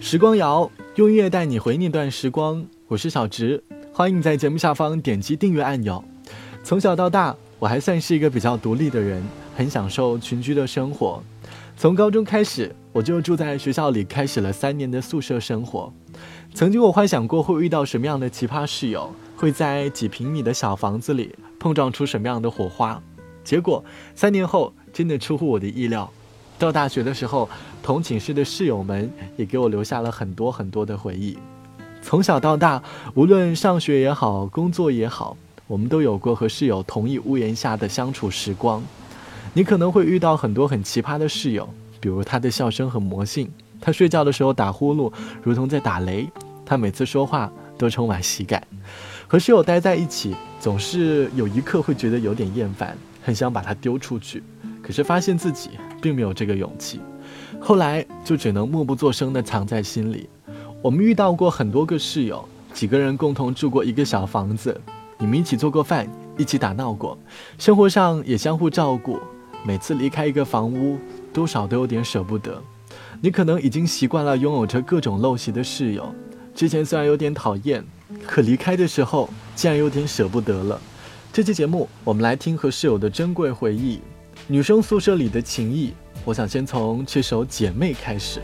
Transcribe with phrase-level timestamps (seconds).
[0.00, 3.62] 时光谣用音乐带你回那段时光，我是小直，
[3.92, 6.02] 欢迎在节目下方点击订阅按钮。
[6.64, 9.22] 从小到大，我还算是一个比较独立的人，
[9.56, 11.22] 很享受群居的生活。
[11.76, 15.92] 从高中开始，我就住在学校里，开始了三年的宿舍生活。
[16.54, 23.00] 曾经我幻想过会遇到什么样的奇葩室友，会在几平米的小房子里碰撞出什么样的火花。
[23.44, 23.84] 结果
[24.14, 26.12] 三年后，真的出乎我的意料。
[26.58, 27.48] 到大学的时候，
[27.82, 31.38] 同寝室的室友们也给我留下了很多很多的回忆。
[32.02, 32.82] 从小到大，
[33.14, 35.36] 无论上学也好，工作也好，
[35.66, 38.82] 我们都有过和室友同一屋檐下的相处时光。
[39.52, 41.68] 你可能会遇到很多很奇葩的室友，
[42.00, 43.50] 比如他的笑声很魔性，
[43.80, 45.12] 他睡觉的时候打呼噜
[45.42, 46.28] 如同在打雷，
[46.66, 48.62] 他每次说话都充满喜感。
[49.26, 54.42] 和室友待在一起，总是有一刻会觉得有点厌烦，很想把他丢出去，
[54.88, 55.68] 可是发现自己。
[56.00, 57.00] 并没有这个勇气，
[57.60, 60.28] 后来就只能默不作声地藏在心里。
[60.80, 64.80] 我们遇到过很多个室友，几个人共同住过一个小房子，
[65.18, 67.18] 你们一起做过饭，一起打闹过，
[67.58, 69.18] 生活上也相互照顾。
[69.64, 70.98] 每次离开一个房屋，
[71.32, 72.62] 多少都有点舍不得。
[73.20, 76.14] 你可能已经习惯了拥有着各种陋习的室友，
[76.54, 77.84] 之前虽然有点讨厌，
[78.24, 80.80] 可离开的时候竟然有点舍不得了。
[81.32, 84.00] 这期节目，我们来听和室友的珍贵回忆。
[84.50, 85.92] 女生宿舍里的情谊
[86.24, 88.40] 我想先从这首姐妹开始。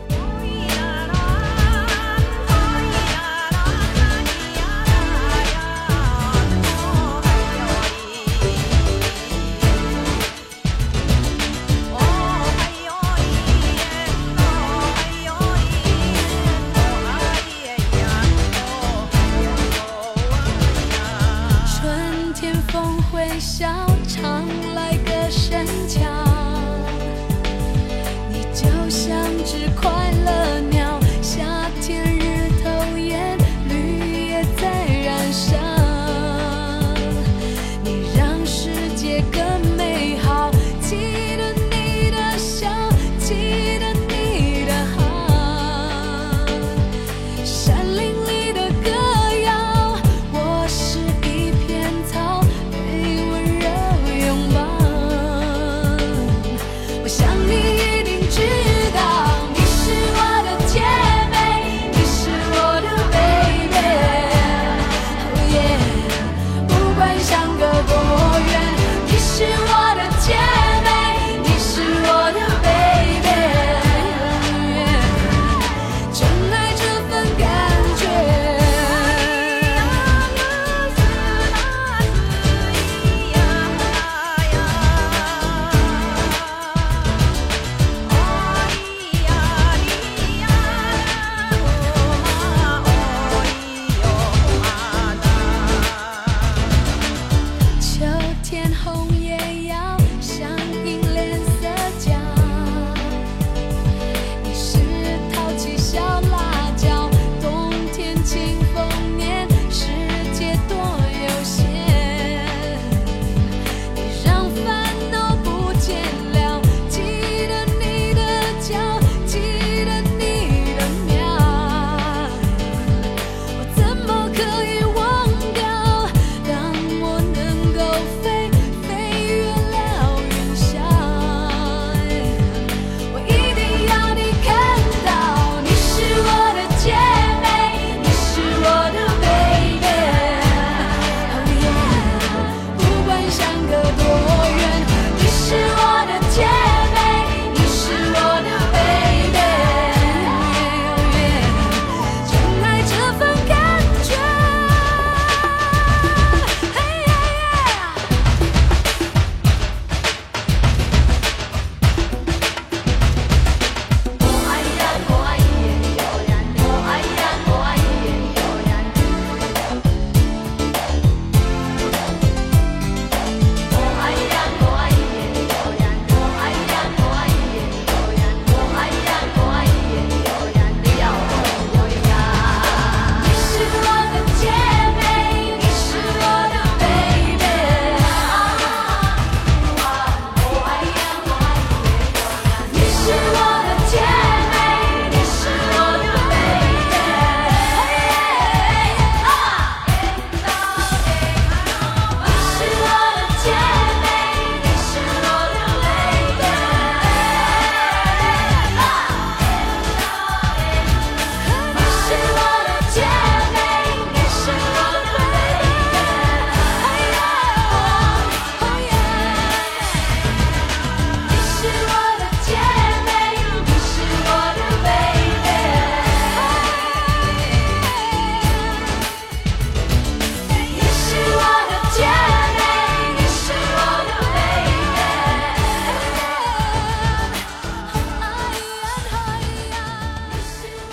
[21.65, 23.67] 春天风会笑
[24.07, 26.03] 常来的山墙
[28.29, 30.61] 你就像只快乐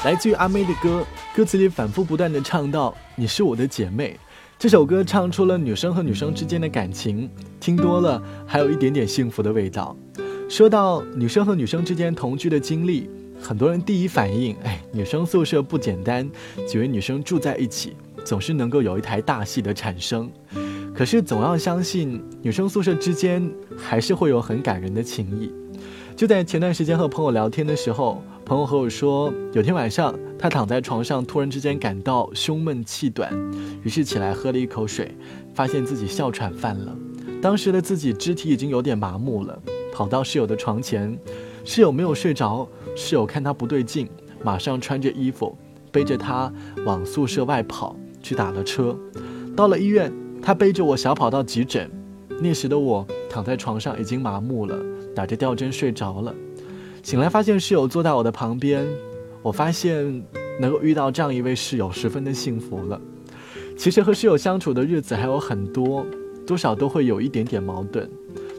[0.05, 4.19] 来自于阿妹的歌，歌词里反复不断的唱到“你是我的姐妹”。
[4.59, 9.97] 这首歌唱出了女生和女生之间的感情，听多了还有一点点幸福的味道。
[10.49, 13.09] 说到女生和女生之间同居的经历，
[13.41, 16.29] 很多人第一反应，哎，女生宿舍不简单，
[16.67, 17.95] 几位女生住在一起，
[18.25, 20.29] 总是能够有一台大戏的产生。
[20.93, 23.49] 可是总要相信，女生宿舍之间
[23.79, 25.53] 还是会有很感人的情谊。
[26.17, 33.33] 就在前段时间和朋友聊天的时候，朋友和我说，有天晚上他躺在床上，突然之间感到胸闷气短，
[33.83, 35.17] 于是起来喝了一口水，
[35.55, 36.95] 发现自己哮喘犯了。
[37.41, 39.59] 当时的自己肢体已经有点麻木了，
[39.93, 41.17] 跑到室友的床前，
[41.65, 44.09] 室友没有睡着，室友看他不对劲，
[44.43, 45.57] 马上穿着衣服
[45.91, 46.53] 背着他
[46.85, 48.97] 往宿舍外跑去打了车。
[49.57, 50.13] 到了医院，
[50.43, 51.91] 他背着我小跑到急诊，
[52.41, 54.77] 那时的我躺在床上已经麻木了。
[55.15, 56.35] 打着吊针睡着了，
[57.03, 58.87] 醒来发现室友坐在我的旁边，
[59.43, 60.25] 我发现
[60.61, 63.01] 能够遇到这样一位室友十分的幸福了。
[63.77, 66.07] 其实和室友相处的日子还有很多，
[66.47, 68.09] 多少都会有一点点矛盾，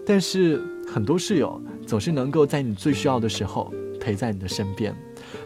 [0.05, 4.93] 但是很多室友总是能够在你最需要的时候陪在你的身边，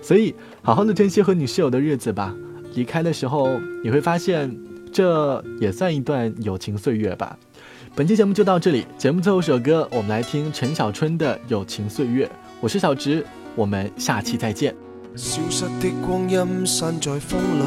[0.01, 0.33] 所以
[0.63, 2.35] 好好的珍惜和你室友的日子吧。
[2.73, 4.57] 离开的时候你会发现，
[4.91, 7.37] 这也算一段友情岁月吧。
[7.95, 12.25] 本期节目就到这里，节目最后一首歌，我们来听陈小春的《友情岁月》。
[12.59, 13.23] 我是小植，
[13.55, 14.73] 我们下期再见。
[15.15, 17.63] 消失的光阴散在风里，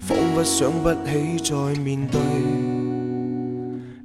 [0.00, 2.20] 仿佛想不起再面对。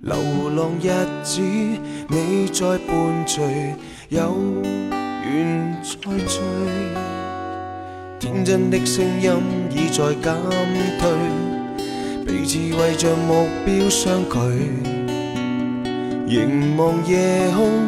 [0.02, 0.16] 流
[0.56, 0.92] 浪日
[1.24, 3.74] 子，你在伴随，
[4.10, 6.40] 有缘再聚。
[8.20, 9.32] 天真的声音
[9.72, 10.36] 已在减
[11.00, 11.10] 退。
[12.28, 14.38] 彼此为着目标相距，
[16.28, 17.88] 凝望夜空，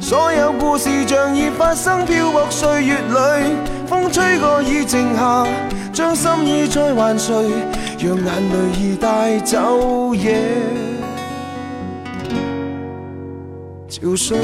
[0.00, 3.54] 所有故事像已发生，漂泊岁月里，
[3.86, 5.46] 风吹过已静下，
[5.92, 7.32] 将心意再还谁？
[7.98, 10.38] 让眼泪已带走夜
[13.88, 14.36] 憔悴。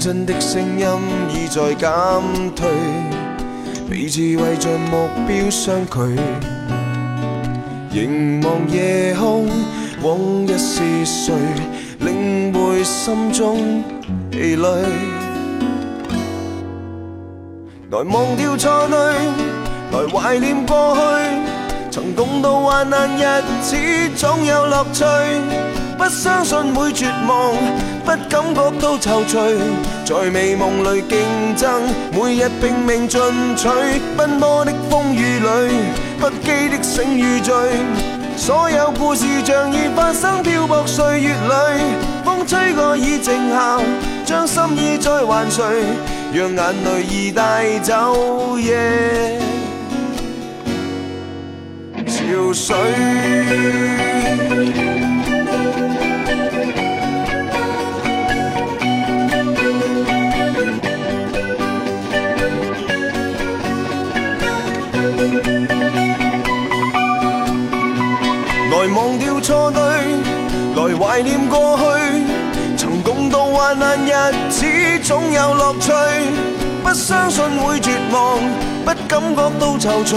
[0.00, 0.86] 真的声音
[1.32, 1.90] 已在减
[2.54, 2.68] 退，
[3.90, 6.53] 彼此为着目标相距。
[7.94, 9.46] 凝望夜空，
[10.02, 10.18] 往
[10.48, 11.32] 日是谁
[12.00, 13.84] 领会心中
[14.32, 14.68] 疲累？
[17.92, 18.98] 来忘掉错对，
[19.92, 21.00] 来怀念过去。
[21.94, 23.22] 曾共度患难日
[23.62, 23.76] 子，
[24.16, 25.04] 总有乐趣。
[25.96, 27.54] 不相信会绝望，
[28.04, 29.56] 不感觉到踌躇。
[30.04, 31.20] 在美梦里竞
[31.56, 33.20] 争，每日拼命进
[33.54, 33.68] 取。
[34.16, 35.70] 奔波的风雨里，
[36.18, 37.54] 不羁的醒与醉。
[38.36, 41.80] 所有故事像已发生，漂泊岁月里，
[42.24, 43.78] 风吹过已静下，
[44.26, 45.62] 将心意再还谁？
[46.32, 48.58] 让眼泪已带走
[52.28, 52.74] 夜憔悴。
[68.94, 69.80] 忘掉错对，
[70.76, 71.82] 来怀念过去。
[72.76, 74.10] 曾共度患难日
[74.50, 74.66] 子，
[75.02, 75.90] 总有乐趣。
[76.82, 78.38] 不相信会绝望，
[78.84, 80.16] 不感觉到踌躇。